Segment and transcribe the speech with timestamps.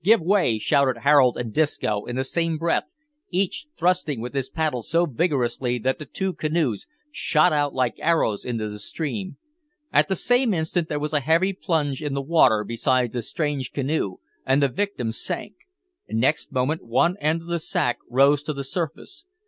[0.03, 2.91] give way!" shouted Harold and Disco in the same breath,
[3.29, 8.43] each thrusting with his paddle so vigorously that the two canoes shot out like arrows
[8.43, 9.37] into the stream.
[9.93, 13.73] At the same instant there was a heavy plunge in the water beside the strange
[13.73, 15.53] canoe, and the victim sank.
[16.09, 19.27] Next moment one end of the sack rose to the surface.